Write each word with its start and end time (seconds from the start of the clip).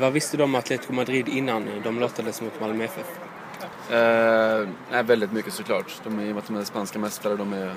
Vad 0.00 0.12
visste 0.12 0.36
du 0.36 0.42
om 0.42 0.54
Atletico 0.54 0.92
Madrid 0.92 1.28
innan 1.28 1.66
de 1.84 2.00
lottades 2.00 2.42
mot 2.42 2.60
Malmö 2.60 2.84
FF? 2.84 3.18
Eh, 3.90 4.68
nej, 4.90 5.02
väldigt 5.02 5.32
mycket 5.32 5.52
såklart. 5.52 6.00
De 6.04 6.18
är, 6.18 6.22
I 6.22 6.30
och 6.30 6.34
med 6.34 6.38
att 6.38 6.46
de 6.46 6.56
är 6.56 6.64
spanska 6.64 6.98
mästare, 6.98 7.36
de 7.36 7.52
är 7.52 7.74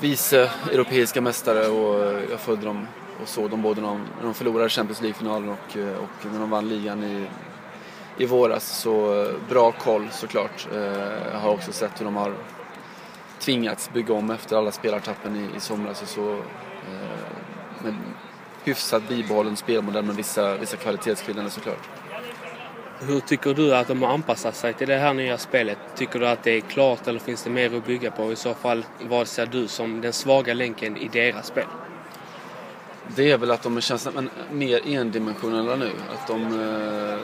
vice 0.00 0.50
europeiska 0.72 1.20
mästare 1.20 1.68
och 1.68 2.22
jag 2.30 2.40
följde 2.40 2.66
dem 2.66 2.86
och 3.22 3.28
såg 3.28 3.50
dem 3.50 3.62
både 3.62 3.80
när 3.80 4.00
de, 4.22 4.34
förlorade 4.34 4.68
Champions 4.68 5.00
League-finalen 5.00 5.48
och, 5.48 5.76
eh, 5.76 5.96
och 5.96 6.32
när 6.32 6.40
de 6.40 6.50
vann 6.50 6.68
ligan 6.68 7.04
i, 7.04 7.26
i 8.16 8.26
våras. 8.26 8.64
Så 8.64 9.22
eh, 9.22 9.34
bra 9.48 9.72
koll 9.72 10.08
såklart. 10.10 10.68
Eh, 10.74 10.80
jag 11.32 11.38
har 11.38 11.50
också 11.50 11.72
sett 11.72 12.00
hur 12.00 12.04
de 12.04 12.16
har 12.16 12.34
tvingats 13.38 13.90
bygga 13.92 14.14
om 14.14 14.30
efter 14.30 14.56
alla 14.56 14.72
spelartappen 14.72 15.36
i, 15.36 15.56
i 15.56 15.60
somras 15.60 16.02
och 16.02 16.08
så. 16.08 16.32
Eh, 16.32 17.82
med 17.82 17.94
hyfsat 18.64 19.08
bibehållen 19.08 19.56
spelmodell 19.56 20.04
med 20.04 20.16
vissa, 20.16 20.56
vissa 20.56 20.76
kvalitetsskillnader 20.76 21.50
såklart. 21.50 21.88
Hur 23.00 23.20
tycker 23.20 23.54
du 23.54 23.74
att 23.76 23.88
de 23.88 24.02
har 24.02 24.12
anpassat 24.14 24.56
sig 24.56 24.74
till 24.74 24.88
det 24.88 24.96
här 24.96 25.14
nya 25.14 25.38
spelet? 25.38 25.78
Tycker 25.96 26.18
du 26.18 26.28
att 26.28 26.42
det 26.42 26.50
är 26.50 26.60
klart 26.60 27.08
eller 27.08 27.20
finns 27.20 27.42
det 27.42 27.50
mer 27.50 27.76
att 27.76 27.86
bygga 27.86 28.10
på? 28.10 28.32
I 28.32 28.36
så 28.36 28.54
fall, 28.54 28.84
vad 29.08 29.28
ser 29.28 29.46
du 29.46 29.68
som 29.68 30.00
den 30.00 30.12
svaga 30.12 30.54
länken 30.54 30.96
i 30.96 31.08
deras 31.08 31.46
spel? 31.46 31.66
Det 33.16 33.30
är 33.30 33.38
väl 33.38 33.50
att 33.50 33.62
de 33.62 33.80
känns 33.80 34.08
mer 34.50 34.88
endimensionella 34.88 35.76
nu. 35.76 35.90
Att 36.14 36.26
de, 36.26 36.42
eh, 36.42 37.18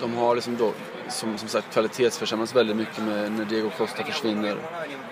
de 0.00 0.16
har 0.16 0.34
liksom 0.34 0.56
då, 0.56 0.72
som, 1.10 1.38
som 1.38 1.48
sagt 1.48 1.72
kvalitetsförsämras 1.72 2.56
väldigt 2.56 2.76
mycket 2.76 3.04
med 3.04 3.32
när 3.32 3.44
Diego 3.44 3.70
Costa 3.70 4.04
försvinner. 4.04 4.56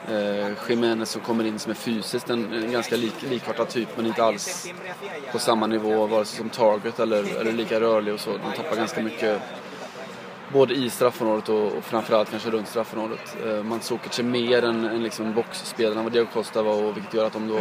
Eh, 0.09 0.53
Jiménez 0.69 1.11
som 1.11 1.21
kommer 1.21 1.45
in 1.45 1.59
som 1.59 1.71
är 1.71 1.75
fysiskt 1.75 2.31
en, 2.31 2.53
en 2.53 2.73
ganska 2.73 2.97
lik, 2.97 3.15
likartad 3.31 3.69
typ 3.69 3.89
men 3.97 4.07
inte 4.07 4.25
alls 4.25 4.69
på 5.33 5.39
samma 5.39 5.67
nivå 5.67 6.07
vare 6.07 6.25
sig 6.25 6.39
som 6.39 6.51
target 6.51 7.01
eller, 7.01 7.41
eller 7.41 7.53
lika 7.53 7.81
rörlig 7.81 8.15
och 8.15 8.21
så. 8.21 8.31
De 8.31 8.63
tappar 8.63 8.77
ganska 8.77 9.03
mycket 9.03 9.43
både 10.53 10.75
i 10.75 10.91
straffområdet 10.91 11.49
och, 11.49 11.73
och 11.73 11.85
framförallt 11.85 12.31
kanske 12.31 12.51
runt 12.51 12.69
straffområdet. 12.69 13.37
Eh, 13.47 13.81
såg 13.81 13.99
sig 14.11 14.25
mer 14.25 14.65
en, 14.65 14.85
en 14.85 15.03
liksom 15.03 15.35
boxspelare 15.35 15.99
än 15.99 16.05
vad 16.05 16.13
Diego 16.13 16.27
Costa 16.33 16.63
var 16.63 16.83
och 16.83 16.97
vilket 16.97 17.15
gör 17.15 17.27
att 17.27 17.33
de 17.33 17.49
då 17.49 17.61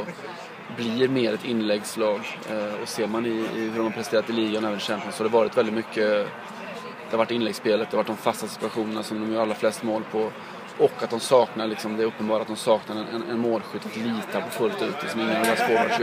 blir 0.78 1.08
mer 1.08 1.34
ett 1.34 1.46
inläggslag. 1.46 2.22
Eh, 2.50 2.82
och 2.82 2.88
ser 2.88 3.08
man 3.08 3.26
i, 3.26 3.30
i, 3.30 3.60
hur 3.60 3.78
de 3.78 3.84
har 3.84 3.92
presterat 3.92 4.30
i 4.30 4.34
ligan 4.34 4.64
och 4.64 4.70
även 4.70 4.80
Champions 4.80 5.16
så 5.16 5.24
har 5.24 5.30
det 5.30 5.34
varit 5.34 5.58
väldigt 5.58 5.76
mycket 5.76 6.28
det 7.16 7.18
har 7.18 7.26
varit 7.26 7.32
inläggsspelet, 7.32 7.92
det 7.92 7.98
har 7.98 8.04
varit 8.04 8.08
de 8.08 8.18
fasta 8.18 8.48
situationerna 8.48 9.04
som 9.04 9.22
de 9.22 9.34
gör 9.34 9.42
allra 9.42 9.56
flest 9.56 9.84
mål 9.84 10.04
på. 10.12 10.32
Och 10.78 11.04
att 11.04 11.10
de 11.10 11.20
saknar, 11.20 11.68
liksom, 11.68 11.98
det 11.98 12.04
är 12.04 12.08
uppenbart 12.08 12.42
att 12.42 12.48
de 12.48 12.56
saknar 12.56 12.96
en, 12.96 13.24
en, 13.30 13.40
målskytt 13.40 13.86
att 13.86 13.98
lita 13.98 14.42
på 14.42 14.50
fullt 14.50 14.82
ut. 14.82 14.96
Liksom 15.02 15.22
ingen 15.22 15.36
av 15.36 15.44
deras 15.44 15.60
forwards 15.60 15.98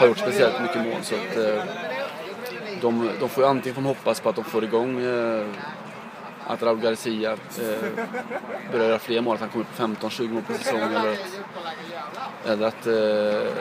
har 0.00 0.06
gjort 0.06 0.18
speciellt 0.18 0.62
mycket 0.62 0.84
mål. 0.84 1.02
Så 1.02 1.14
att, 1.14 1.36
eh, 1.36 1.64
de, 2.80 3.10
de 3.20 3.28
får 3.28 3.44
antingen 3.44 3.74
får 3.74 3.82
hoppas 3.82 4.20
på 4.20 4.28
att 4.28 4.36
de 4.36 4.44
får 4.44 4.64
igång 4.64 5.00
eh, 5.00 5.46
att 6.46 6.62
Raul 6.62 6.80
Garcia 6.80 7.32
eh, 7.32 8.06
börjar 8.72 8.88
göra 8.88 8.98
fler 8.98 9.20
mål, 9.20 9.34
att 9.34 9.40
han 9.40 9.48
kommer 9.48 9.64
upp 9.64 9.76
på 9.76 10.06
15-20 10.06 10.28
mål 10.28 10.42
per 10.42 10.54
säsong. 10.54 10.80
Eller 10.80 11.12
att, 11.12 11.40
eller 12.46 12.66
att 12.66 12.86
eh, 12.86 13.52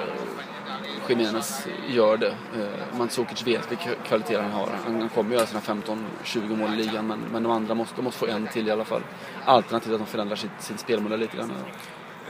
Jiménez 1.09 1.67
gör 1.87 2.17
det. 2.17 2.27
Eh, 2.27 2.97
Mandzukic 2.97 3.47
vet 3.47 3.71
vilka 3.71 3.89
kvaliteter 4.07 4.41
han 4.41 4.51
har. 4.51 4.69
Han, 4.85 5.09
kommer 5.09 5.35
göra 5.35 5.45
sina 5.45 5.59
15-20 5.59 6.55
mål 6.55 6.73
i 6.73 6.75
ligan 6.75 7.07
men, 7.07 7.19
men 7.31 7.43
de 7.43 7.51
andra 7.51 7.75
måste, 7.75 7.95
de 7.95 8.01
måste 8.01 8.19
få 8.19 8.27
en 8.27 8.47
till 8.47 8.67
i 8.67 8.71
alla 8.71 8.85
fall. 8.85 9.01
Alternativt 9.45 9.93
att 9.93 9.99
de 9.99 10.07
förändrar 10.07 10.35
sitt, 10.35 10.51
sin 10.59 10.77
spelmodell 10.77 11.19
lite 11.19 11.37
grann. 11.37 11.51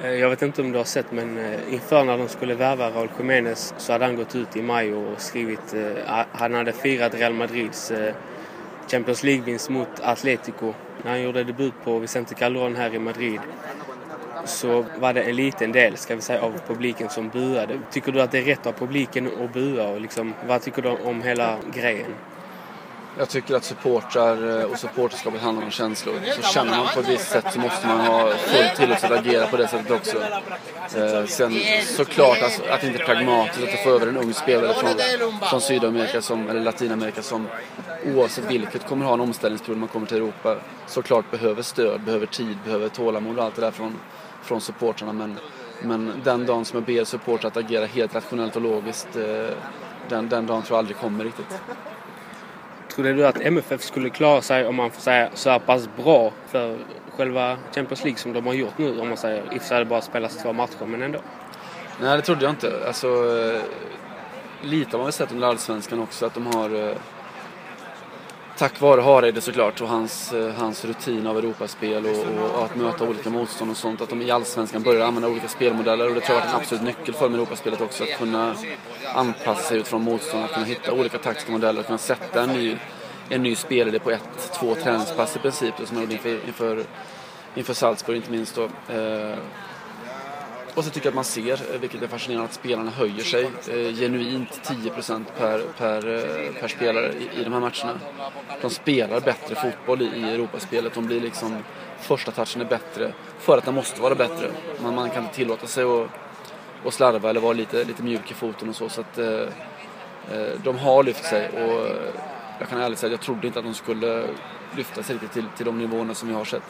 Eh, 0.01 0.11
jag 0.11 0.29
vet 0.29 0.41
inte 0.41 0.61
om 0.61 0.71
du 0.71 0.77
har 0.77 0.85
sett 0.85 1.11
men 1.11 1.37
eh, 1.37 1.73
inför 1.73 2.03
när 2.03 2.17
de 2.17 2.27
skulle 2.27 2.55
värva 2.55 2.89
Raul 2.89 3.09
Jiménez 3.17 3.73
så 3.77 3.91
hade 3.91 4.05
han 4.05 4.15
gått 4.15 4.35
ut 4.35 4.55
i 4.55 4.61
maj 4.61 4.93
och 4.93 5.21
skrivit 5.21 5.73
eh, 5.73 6.25
han 6.31 6.53
hade 6.53 6.73
firat 6.73 7.13
Real 7.13 7.33
Madrids 7.33 7.91
eh, 7.91 8.15
Champions 8.91 9.23
League-vinst 9.23 9.69
mot 9.69 9.99
Atletico 10.01 10.73
när 11.03 11.11
han 11.11 11.21
gjorde 11.21 11.43
debut 11.43 11.73
på 11.83 11.99
Vicente 11.99 12.35
Calderon 12.35 12.75
här 12.75 12.95
i 12.95 12.99
Madrid 12.99 13.39
så 14.45 14.85
var 14.99 15.13
det 15.13 15.21
en 15.21 15.35
liten 15.35 15.71
del 15.71 15.97
ska 15.97 16.15
vi 16.15 16.21
säga, 16.21 16.41
av 16.41 16.53
publiken 16.67 17.09
som 17.09 17.29
buade. 17.29 17.79
Tycker 17.91 18.11
du 18.11 18.21
att 18.21 18.31
det 18.31 18.37
är 18.37 18.43
rätt 18.43 18.67
av 18.67 18.71
publiken 18.71 19.27
att 19.43 19.53
bua? 19.53 19.87
Och 19.87 20.01
liksom, 20.01 20.33
vad 20.47 20.61
tycker 20.61 20.81
du 20.81 20.89
om 20.89 21.21
hela 21.21 21.57
grejen? 21.73 22.11
Jag 23.17 23.29
tycker 23.29 23.55
att 23.55 23.63
supportrar 23.63 24.59
eh, 24.59 24.65
och 24.65 24.79
supporterskapet 24.79 25.41
handlar 25.41 25.65
om 25.65 25.71
känslor. 25.71 26.15
Så 26.35 26.41
känner 26.41 26.77
man 26.77 26.87
på 26.93 26.99
ett 26.99 27.09
visst 27.09 27.29
sätt 27.29 27.45
så 27.53 27.59
måste 27.59 27.87
man 27.87 27.99
ha 27.99 28.29
full 28.29 28.65
tillåtelse 28.75 29.07
att 29.07 29.19
agera 29.19 29.47
på 29.47 29.57
det 29.57 29.67
sättet 29.67 29.91
också. 29.91 30.17
Eh, 30.97 31.25
sen 31.25 31.53
såklart 31.85 32.41
alltså, 32.43 32.63
att 32.69 32.81
det 32.81 32.87
inte 32.87 32.99
är 33.03 33.05
pragmatiskt 33.05 33.73
att 33.73 33.83
få 33.83 33.89
över 33.89 34.07
en 34.07 34.17
ung 34.17 34.33
spelare 34.33 34.73
från, 34.73 35.39
från 35.49 35.61
Sydamerika 35.61 36.21
som, 36.21 36.49
eller 36.49 36.61
Latinamerika 36.61 37.21
som 37.21 37.47
oavsett 38.05 38.51
vilket 38.51 38.87
kommer 38.87 39.05
ha 39.05 39.13
en 39.13 39.21
omställningsperiod 39.21 39.77
när 39.77 39.79
man 39.79 39.89
kommer 39.89 40.07
till 40.07 40.17
Europa. 40.17 40.55
Såklart 40.87 41.31
behöver 41.31 41.61
stöd, 41.61 42.01
behöver 42.01 42.25
tid, 42.25 42.57
behöver 42.65 42.89
tålamod 42.89 43.37
och 43.37 43.45
allt 43.45 43.55
det 43.55 43.61
där 43.61 43.71
från, 43.71 43.95
från 44.43 44.61
supportrarna. 44.61 45.13
Men, 45.13 45.39
men 45.81 46.21
den 46.23 46.45
dagen 46.45 46.65
som 46.65 46.77
jag 46.79 46.85
ber 46.85 47.03
supportrar 47.03 47.47
att 47.47 47.57
agera 47.57 47.85
helt 47.85 48.15
rationellt 48.15 48.55
och 48.55 48.61
logiskt, 48.61 49.15
eh, 49.15 49.55
den, 50.09 50.29
den 50.29 50.47
dagen 50.47 50.61
tror 50.61 50.75
jag 50.75 50.79
aldrig 50.79 50.97
kommer 50.97 51.23
riktigt 51.23 51.61
skulle 52.97 53.13
du 53.13 53.27
att 53.27 53.41
MFF 53.41 53.81
skulle 53.81 54.09
klara 54.09 54.41
sig 54.41 54.67
om 54.67 54.75
man 54.75 54.91
får 54.91 55.01
säga 55.01 55.29
så 55.33 55.49
här 55.49 55.59
pass 55.59 55.89
bra 55.97 56.31
för 56.47 56.77
själva 57.11 57.57
Champions 57.75 58.03
League 58.03 58.17
som 58.17 58.33
de 58.33 58.45
har 58.45 58.53
gjort 58.53 58.77
nu? 58.77 58.99
Om 58.99 59.07
man 59.07 59.17
säger, 59.17 59.43
i 59.53 59.57
och 59.57 59.61
för 59.61 59.67
sig 59.67 59.85
bara 59.85 60.01
spelas 60.01 60.37
två 60.43 60.53
matcher, 60.53 60.85
men 60.85 61.01
ändå. 61.01 61.19
Nej, 62.01 62.17
det 62.17 62.23
trodde 62.23 62.43
jag 62.43 62.51
inte. 62.51 62.87
Alltså, 62.87 63.07
eh, 63.07 63.61
lite 64.61 64.91
har 64.91 64.97
man 64.97 65.05
väl 65.05 65.13
sett 65.13 65.31
under 65.31 65.47
Allsvenskan 65.47 65.99
också 65.99 66.25
att 66.25 66.33
de 66.33 66.45
har 66.45 66.89
eh, 66.89 66.95
tack 68.57 68.81
vare 68.81 69.01
Hareide 69.01 69.41
såklart 69.41 69.81
och 69.81 69.87
hans, 69.87 70.33
eh, 70.33 70.53
hans 70.53 70.85
rutin 70.85 71.27
av 71.27 71.37
Europaspel 71.37 72.05
och, 72.05 72.55
och, 72.55 72.65
att 72.65 72.75
möta 72.75 73.03
olika 73.03 73.29
motstånd 73.29 73.71
och 73.71 73.77
sånt. 73.77 74.01
Att 74.01 74.09
de 74.09 74.21
i 74.21 74.31
Allsvenskan 74.31 74.83
börjar 74.83 75.05
använda 75.05 75.29
olika 75.29 75.47
spelmodeller 75.47 76.07
och 76.07 76.15
det 76.15 76.21
tror 76.21 76.37
jag 76.37 76.45
har 76.45 76.51
varit 76.51 76.55
en 76.55 76.61
absolut 76.61 76.83
nyckel 76.83 77.13
för 77.13 77.25
dem 77.25 77.33
i 77.33 77.37
Europaspelet 77.37 77.81
också. 77.81 78.03
Att 78.03 78.17
kunna 78.17 78.55
anpassa 79.13 79.61
sig 79.61 79.77
utifrån 79.77 80.01
motstånd, 80.01 80.43
att 80.43 80.53
kunna 80.53 80.65
hitta 80.65 80.91
olika 80.91 81.17
taktiska 81.17 81.51
modeller, 81.51 81.79
att 81.79 81.85
kunna 81.85 81.97
sätta 81.97 82.43
en 82.43 82.49
ny, 82.49 82.77
en 83.29 83.43
ny 83.43 83.55
spelare 83.55 83.99
på 83.99 84.11
ett, 84.11 84.51
två 84.59 84.75
träningspass 84.75 85.35
i 85.35 85.39
princip. 85.39 85.73
Som 85.85 85.95
man 85.95 86.01
gjorde 86.03 86.13
inför, 86.13 86.47
inför, 86.47 86.83
inför 87.55 87.73
Salzburg 87.73 88.15
inte 88.15 88.31
minst 88.31 88.55
då. 88.55 88.63
Eh, 88.93 89.37
och 90.77 90.83
så 90.83 90.89
tycker 90.89 91.07
jag 91.07 91.11
att 91.11 91.15
man 91.15 91.23
ser, 91.23 91.73
eh, 91.73 91.79
vilket 91.79 92.01
är 92.01 92.07
fascinerande, 92.07 92.45
att 92.45 92.53
spelarna 92.53 92.91
höjer 92.91 93.23
sig 93.23 93.43
eh, 93.43 93.95
genuint 93.95 94.61
10% 94.63 95.25
per, 95.37 95.61
per, 95.77 96.07
eh, 96.07 96.61
per 96.61 96.67
spelare 96.67 97.13
i, 97.13 97.41
i 97.41 97.43
de 97.43 97.53
här 97.53 97.59
matcherna. 97.59 97.99
De 98.61 98.69
spelar 98.69 99.19
bättre 99.19 99.55
fotboll 99.55 100.01
i, 100.01 100.05
i 100.05 100.23
Europaspelet. 100.23 100.93
De 100.93 101.05
blir 101.05 101.21
liksom, 101.21 101.57
första 101.99 102.31
touchen 102.31 102.61
är 102.61 102.65
bättre 102.65 103.13
för 103.39 103.57
att 103.57 103.65
den 103.65 103.73
måste 103.73 104.01
vara 104.01 104.15
bättre. 104.15 104.51
Man, 104.83 104.95
man 104.95 105.09
kan 105.09 105.23
inte 105.23 105.35
tillåta 105.35 105.67
sig 105.67 105.83
att, 105.83 106.07
att 106.85 106.93
slarva 106.93 107.29
eller 107.29 107.41
vara 107.41 107.53
lite, 107.53 107.83
lite 107.83 108.03
mjuk 108.03 108.31
i 108.31 108.33
foten 108.33 108.69
och 108.69 108.75
så. 108.75 108.89
så 108.89 109.01
att, 109.01 109.17
eh, 109.17 109.25
eh 109.25 110.59
de 110.63 110.77
har 110.77 111.03
lyft 111.03 111.25
sig 111.25 111.49
och 111.49 111.87
jag 112.59 112.69
kan 112.69 112.81
ärligt 112.81 112.99
säga 112.99 113.07
att 113.07 113.19
jag 113.19 113.21
trodde 113.21 113.47
inte 113.47 113.59
att 113.59 113.65
de 113.65 113.73
skulle 113.73 114.27
lyfta 114.75 115.03
sig 115.03 115.13
riktigt 115.13 115.31
till, 115.31 115.45
till 115.57 115.65
de 115.65 115.77
nivåerna 115.77 116.13
som 116.13 116.29
vi 116.29 116.35
har 116.35 116.45
sett. 116.45 116.63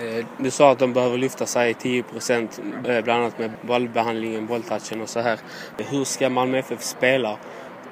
Eh, 0.00 0.26
du 0.38 0.50
sa 0.50 0.70
att 0.70 0.78
de 0.78 0.92
behöver 0.92 1.18
lyfta 1.18 1.46
sig 1.46 1.74
10 1.74 2.02
procent, 2.02 2.60
eh, 2.84 3.04
bland 3.04 3.22
annat 3.22 3.38
med 3.38 3.50
bollbehandlingen, 3.62 4.46
bolltouchen 4.46 5.00
och 5.00 5.08
så 5.08 5.20
här. 5.20 5.38
Hur 5.76 6.04
ska 6.04 6.30
Malmö 6.30 6.58
FF 6.58 6.82
spela 6.82 7.38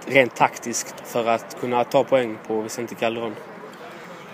rent 0.06 0.37
taktiskt 0.37 0.95
för 1.05 1.27
att 1.27 1.61
kunna 1.61 1.84
ta 1.84 2.05
poäng 2.05 2.39
på 2.47 2.61
Vicente 2.61 2.95
Calderon? 2.95 3.34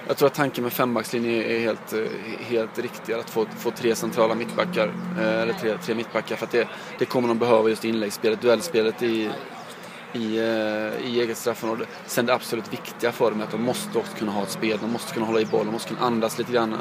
Jag 0.06 0.16
tror 0.16 0.26
att 0.26 0.34
tanken 0.34 0.64
med 0.64 0.72
fembackslinjen 0.72 1.42
är 1.42 1.58
helt, 1.58 1.92
eh, 1.92 2.00
helt 2.48 2.78
riktig. 2.78 3.12
Att 3.12 3.30
få, 3.30 3.46
få 3.58 3.70
tre 3.70 3.94
centrala 3.94 4.34
mittbackar, 4.34 4.90
eller 5.18 5.52
tre, 5.52 5.74
tre 5.82 5.94
mittbackar. 5.94 6.36
För 6.36 6.46
att 6.46 6.52
det, 6.52 6.68
det 6.98 7.04
kommer 7.04 7.28
de 7.28 7.38
behöva 7.38 7.68
just 7.68 7.84
i 7.84 7.88
inläggsspelet, 7.88 8.40
duellspelet 8.40 9.02
i, 9.02 9.30
i, 10.12 10.38
i 11.04 11.20
eget 11.20 11.36
straffområde. 11.36 11.84
Sen 12.06 12.26
det 12.26 12.34
absolut 12.34 12.72
viktiga 12.72 13.12
för 13.12 13.30
dem 13.30 13.40
är 13.40 13.44
att 13.44 13.50
de 13.50 13.62
måste 13.62 13.98
också 13.98 14.16
kunna 14.16 14.32
ha 14.32 14.42
ett 14.42 14.50
spel, 14.50 14.78
de 14.80 14.92
måste 14.92 15.14
kunna 15.14 15.26
hålla 15.26 15.40
i 15.40 15.44
bollen, 15.44 15.66
de 15.66 15.72
måste 15.72 15.88
kunna 15.88 16.06
andas 16.06 16.38
lite 16.38 16.52
grann. 16.52 16.76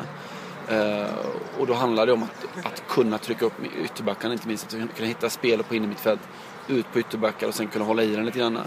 Eh, 0.69 1.15
och 1.59 1.67
då 1.67 1.73
handlar 1.73 2.05
det 2.05 2.13
om 2.13 2.23
att, 2.23 2.65
att 2.65 2.87
kunna 2.87 3.17
trycka 3.17 3.45
upp 3.45 3.53
ytterbackarna 3.83 4.33
inte 4.33 4.47
minst. 4.47 4.65
Att 4.65 4.95
kunna 4.95 5.07
hitta 5.07 5.29
spel 5.29 5.63
på 5.63 5.75
innermittfält, 5.75 6.21
ut 6.67 6.93
på 6.93 6.99
ytterbackar 6.99 7.47
och 7.47 7.55
sen 7.55 7.67
kunna 7.67 7.85
hålla 7.85 8.03
i 8.03 8.15
den 8.15 8.25
lite 8.25 8.39
grann. 8.39 8.59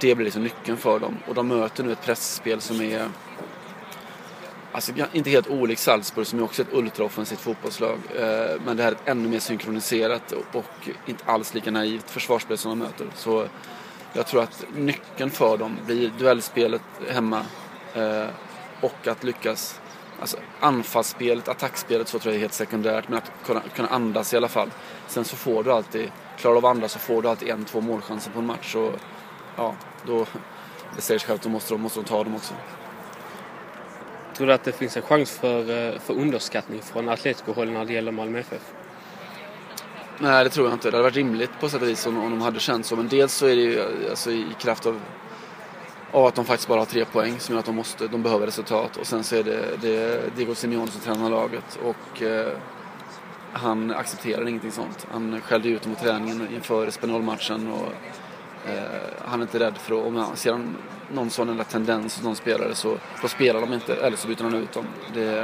Det 0.00 0.14
blir 0.14 0.24
liksom 0.24 0.42
nyckeln 0.42 0.76
för 0.76 0.98
dem. 0.98 1.16
Och 1.28 1.34
de 1.34 1.48
möter 1.48 1.84
nu 1.84 1.92
ett 1.92 2.02
pressspel 2.02 2.60
som 2.60 2.80
är 2.80 3.08
Alltså 4.72 4.92
inte 5.12 5.30
helt 5.30 5.48
olikt 5.48 5.80
Salzburg 5.80 6.26
som 6.26 6.38
är 6.38 6.42
också 6.42 6.62
ett 6.62 6.72
ultraoffensivt 6.72 7.40
fotbollslag. 7.40 7.98
Eh, 8.16 8.60
men 8.64 8.76
det 8.76 8.82
här 8.82 8.92
är 8.92 8.96
ett 8.96 9.08
ännu 9.08 9.28
mer 9.28 9.38
synkroniserat 9.38 10.32
och, 10.52 10.88
inte 11.06 11.24
alls 11.24 11.54
lika 11.54 11.70
naivt 11.70 12.10
försvarsspel 12.10 12.58
som 12.58 12.70
de 12.70 12.78
möter. 12.78 13.06
Så 13.14 13.46
jag 14.12 14.26
tror 14.26 14.42
att 14.42 14.64
nyckeln 14.76 15.30
för 15.30 15.56
dem 15.56 15.76
blir 15.86 16.12
duellspelet 16.18 16.82
hemma 17.10 17.42
eh, 17.94 18.26
och 18.80 19.06
att 19.06 19.24
lyckas 19.24 19.80
Alltså 20.20 20.36
anfallsspelet, 20.60 21.48
attackspelet 21.48 22.08
så 22.08 22.18
tror 22.18 22.32
jag 22.32 22.36
är 22.36 22.40
helt 22.40 22.52
sekundärt. 22.52 23.08
Men 23.08 23.18
att 23.18 23.32
kunna, 23.46 23.60
kunna 23.76 23.88
andas 23.88 24.34
i 24.34 24.36
alla 24.36 24.48
fall. 24.48 24.70
Sen 25.06 25.24
så 25.24 25.36
får 25.36 25.64
du 25.64 25.72
alltid, 25.72 26.10
klarar 26.36 26.54
du 26.54 26.58
av 26.58 26.66
att 26.66 26.70
andas 26.76 26.92
så 26.92 26.98
får 26.98 27.22
du 27.22 27.28
alltid 27.28 27.48
en, 27.48 27.64
två 27.64 27.80
målchanser 27.80 28.30
på 28.30 28.38
en 28.38 28.46
match. 28.46 28.72
Så, 28.72 28.92
ja, 29.56 29.74
då, 30.06 30.26
det 30.96 31.00
säger 31.00 31.18
sig 31.18 31.28
självt, 31.28 31.42
då 31.42 31.48
måste 31.48 31.74
de, 31.74 31.80
måste 31.80 32.00
de 32.00 32.04
ta 32.04 32.24
dem 32.24 32.34
också. 32.34 32.54
Tror 34.36 34.46
du 34.46 34.52
att 34.52 34.64
det 34.64 34.72
finns 34.72 34.96
en 34.96 35.02
chans 35.02 35.30
för, 35.30 35.60
eh, 35.60 35.98
för 36.00 36.14
underskattning 36.14 36.82
från 36.82 37.08
Atletico-håll 37.08 37.70
när 37.70 37.84
det 37.84 37.92
gäller 37.92 38.12
Malmö 38.12 38.38
FF? 38.38 38.72
Nej, 40.18 40.44
det 40.44 40.50
tror 40.50 40.66
jag 40.66 40.74
inte. 40.74 40.90
Det 40.90 40.96
hade 40.96 41.02
varit 41.02 41.16
rimligt 41.16 41.50
på 41.60 41.68
sätt 41.68 41.82
och 41.82 41.88
vis 41.88 42.06
om, 42.06 42.18
om 42.18 42.30
de 42.30 42.40
hade 42.40 42.60
känt 42.60 42.86
så. 42.86 42.96
Men 42.96 43.08
dels 43.08 43.34
så 43.34 43.46
är 43.46 43.56
det 43.56 43.62
ju 43.62 43.82
alltså, 44.10 44.30
i 44.30 44.46
kraft 44.60 44.86
av, 44.86 45.00
av 46.12 46.26
att 46.26 46.34
de 46.34 46.44
faktiskt 46.44 46.68
bara 46.68 46.78
har 46.78 46.86
tre 46.86 47.04
poäng 47.04 47.38
som 47.38 47.52
gör 47.52 47.60
att 47.60 47.66
de, 47.66 47.76
måste, 47.76 48.08
de 48.08 48.22
behöver 48.22 48.46
resultat. 48.46 48.96
Och 48.96 49.06
sen 49.06 49.24
så 49.24 49.36
är 49.36 49.42
det, 49.42 49.76
det 49.80 50.22
Diego 50.36 50.54
Simeone 50.54 50.90
som 50.90 51.00
tränar 51.00 51.30
laget. 51.30 51.78
Och 51.84 52.22
eh, 52.22 52.52
han 53.52 53.90
accepterar 53.90 54.48
ingenting 54.48 54.72
sånt. 54.72 55.06
Han 55.12 55.40
skällde 55.40 55.68
ut 55.68 55.82
dem 55.82 55.94
på 55.94 56.04
träningen 56.04 56.48
inför 56.54 56.90
Spanol-matchen. 56.90 57.72
Och, 57.72 57.92
eh, 58.70 58.82
han 59.24 59.40
är 59.40 59.42
inte 59.42 59.58
rädd 59.58 59.76
för 59.78 60.00
att, 60.00 60.06
om 60.06 60.16
han 60.16 60.36
ser 60.36 60.60
någon 61.12 61.30
sån 61.30 61.56
där 61.56 61.64
tendens 61.64 62.16
hos 62.16 62.24
någon 62.24 62.36
spelare 62.36 62.74
så 62.74 62.96
då 63.22 63.28
spelar 63.28 63.60
de 63.60 63.72
inte, 63.72 63.94
eller 63.94 64.16
så 64.16 64.28
byter 64.28 64.42
han 64.42 64.54
ut 64.54 64.72
dem. 64.72 64.86
Det, 65.14 65.38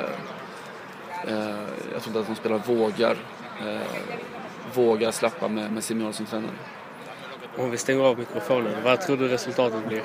eh, 1.26 1.60
jag 1.92 2.02
tror 2.02 2.06
inte 2.06 2.20
att 2.20 2.26
de 2.26 2.34
spelare 2.34 2.62
vågar 2.66 3.16
eh, 3.66 3.80
vågar 4.74 5.10
släppa 5.10 5.48
med, 5.48 5.72
med 5.72 5.84
Simeone 5.84 6.12
som 6.12 6.26
tränare. 6.26 6.50
Om 7.56 7.70
vi 7.70 7.76
stänger 7.76 8.04
av 8.04 8.18
mikrofonen, 8.18 8.72
vad 8.84 9.00
tror 9.00 9.16
du 9.16 9.28
resultatet 9.28 9.88
blir? 9.88 10.02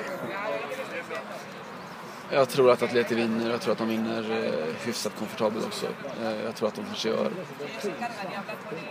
Jag 2.32 2.48
tror 2.48 2.70
att 2.70 2.82
Atleti 2.82 3.14
vinner. 3.14 3.50
Jag 3.50 3.60
tror 3.60 3.72
att 3.72 3.78
de 3.78 3.88
vinner 3.88 4.44
eh, 4.44 4.86
hyfsat 4.86 5.12
komfortabelt 5.18 5.66
också. 5.66 5.86
Eh, 6.22 6.42
jag 6.44 6.54
tror 6.54 6.68
att 6.68 6.74
de 6.74 6.84
kanske 6.84 7.08
gör 7.08 7.30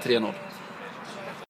3-0. 0.03 0.33